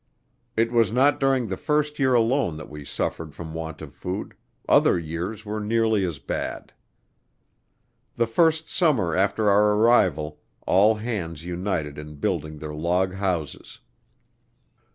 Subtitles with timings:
[0.57, 4.33] It was not during the first year alone that we suffered from want of food,
[4.67, 6.73] other years were nearly as bad.
[8.15, 13.79] The first summer after our arrival all hands united in building their log houses.